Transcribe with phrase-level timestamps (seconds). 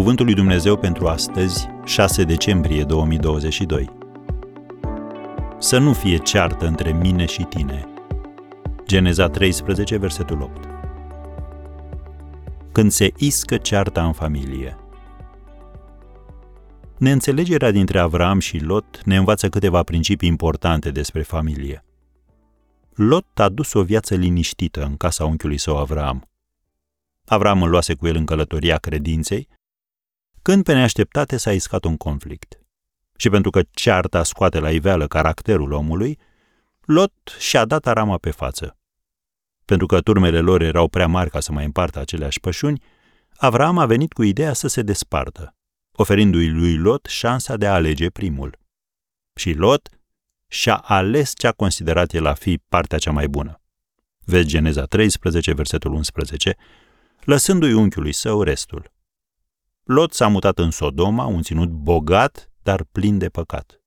[0.00, 3.90] Cuvântul lui Dumnezeu pentru astăzi, 6 decembrie 2022.
[5.58, 7.88] Să nu fie ceartă între mine și tine.
[8.86, 10.68] Geneza 13, versetul 8.
[12.72, 14.76] Când se iscă cearta în familie.
[16.98, 21.84] Neînțelegerea dintre Avram și Lot ne învață câteva principii importante despre familie.
[22.94, 26.28] Lot a dus o viață liniștită în casa unchiului său Avram.
[27.26, 29.48] Avram îl luase cu el în călătoria credinței,
[30.42, 32.60] când pe neașteptate s-a iscat un conflict.
[33.16, 36.18] Și pentru că cearta scoate la iveală caracterul omului,
[36.80, 38.76] Lot și-a dat arama pe față.
[39.64, 42.82] Pentru că turmele lor erau prea mari ca să mai împartă aceleași pășuni,
[43.36, 45.54] Avram a venit cu ideea să se despartă,
[45.92, 48.58] oferindu-i lui Lot șansa de a alege primul.
[49.34, 49.88] Și Lot
[50.48, 53.60] și-a ales ce a considerat el a fi partea cea mai bună.
[54.24, 56.56] Vezi Geneza 13, versetul 11,
[57.20, 58.92] lăsându-i unchiului său restul.
[59.92, 63.82] Lot s-a mutat în Sodoma, un ținut bogat, dar plin de păcat.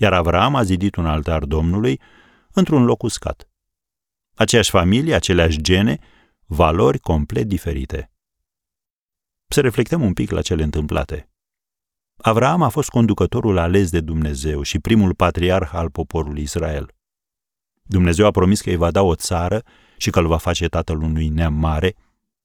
[0.00, 2.00] Iar Avram a zidit un altar Domnului
[2.52, 3.48] într-un loc uscat.
[4.34, 5.98] Aceeași familie, aceleași gene,
[6.46, 8.10] valori complet diferite.
[9.48, 11.30] Să reflectăm un pic la cele întâmplate.
[12.16, 16.94] Avram a fost conducătorul ales de Dumnezeu și primul patriarh al poporului Israel.
[17.82, 19.62] Dumnezeu a promis că îi va da o țară
[19.96, 21.94] și că îl va face tatăl unui neam mare,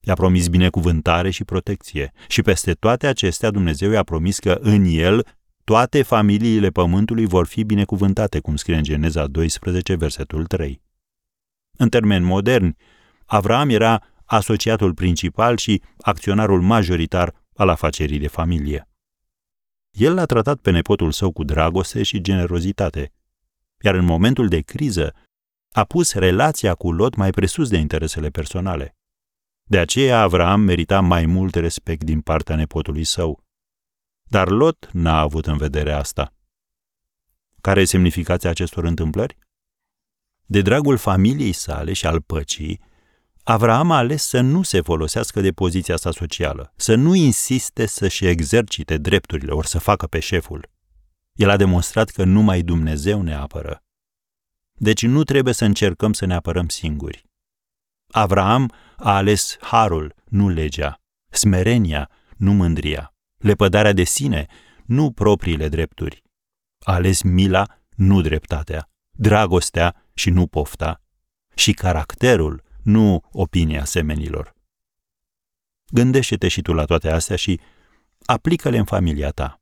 [0.04, 2.12] I-a promis binecuvântare și protecție.
[2.28, 5.26] Și peste toate acestea Dumnezeu i-a promis că în el
[5.64, 10.82] toate familiile pământului vor fi binecuvântate, cum scrie în Geneza 12, versetul 3.
[11.78, 12.76] În termeni moderni,
[13.26, 18.88] Avram era asociatul principal și acționarul majoritar al afacerii de familie.
[19.90, 23.12] El l-a tratat pe nepotul său cu dragoste și generozitate,
[23.80, 25.14] iar în momentul de criză
[25.72, 28.96] a pus relația cu Lot mai presus de interesele personale.
[29.72, 33.44] De aceea Avram merita mai mult respect din partea nepotului său.
[34.22, 36.34] Dar Lot n-a avut în vedere asta.
[37.60, 39.38] Care e semnificația acestor întâmplări?
[40.46, 42.80] De dragul familiei sale și al păcii,
[43.42, 48.26] Avram a ales să nu se folosească de poziția sa socială, să nu insiste să-și
[48.26, 50.70] exercite drepturile, ori să facă pe șeful.
[51.32, 53.82] El a demonstrat că numai Dumnezeu ne apără.
[54.72, 57.30] Deci nu trebuie să încercăm să ne apărăm singuri.
[58.12, 61.00] Avram a ales harul, nu legea,
[61.30, 64.46] smerenia, nu mândria, lepădarea de sine,
[64.84, 66.22] nu propriile drepturi.
[66.78, 71.00] A ales mila, nu dreptatea, dragostea și nu pofta,
[71.54, 74.54] și caracterul, nu opinia semenilor.
[75.90, 77.60] Gândește-te și tu la toate astea și
[78.24, 79.61] aplică-le în familia ta.